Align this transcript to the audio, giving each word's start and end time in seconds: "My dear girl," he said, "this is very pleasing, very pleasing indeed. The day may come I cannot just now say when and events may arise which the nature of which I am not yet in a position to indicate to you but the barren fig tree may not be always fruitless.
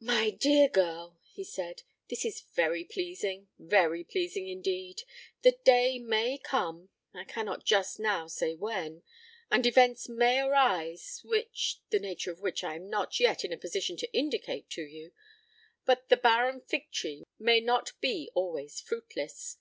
"My 0.00 0.30
dear 0.30 0.68
girl," 0.68 1.20
he 1.32 1.44
said, 1.44 1.84
"this 2.08 2.24
is 2.24 2.40
very 2.40 2.82
pleasing, 2.82 3.46
very 3.56 4.02
pleasing 4.02 4.48
indeed. 4.48 5.04
The 5.42 5.60
day 5.62 6.00
may 6.00 6.38
come 6.38 6.88
I 7.14 7.22
cannot 7.22 7.64
just 7.64 8.00
now 8.00 8.26
say 8.26 8.56
when 8.56 9.04
and 9.48 9.64
events 9.64 10.08
may 10.08 10.40
arise 10.40 11.20
which 11.24 11.76
the 11.90 12.00
nature 12.00 12.32
of 12.32 12.40
which 12.40 12.64
I 12.64 12.74
am 12.74 12.90
not 12.90 13.20
yet 13.20 13.44
in 13.44 13.52
a 13.52 13.56
position 13.56 13.96
to 13.98 14.12
indicate 14.12 14.68
to 14.70 14.82
you 14.82 15.12
but 15.84 16.08
the 16.08 16.16
barren 16.16 16.62
fig 16.62 16.90
tree 16.90 17.22
may 17.38 17.60
not 17.60 17.92
be 18.00 18.28
always 18.34 18.80
fruitless. 18.80 19.58